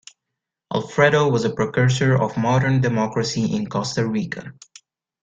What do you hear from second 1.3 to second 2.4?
a precursor of